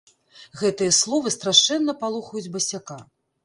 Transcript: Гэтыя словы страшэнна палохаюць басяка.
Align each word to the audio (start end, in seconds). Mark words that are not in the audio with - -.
Гэтыя 0.61 0.95
словы 1.01 1.35
страшэнна 1.37 1.97
палохаюць 2.03 2.47
басяка. 2.59 3.03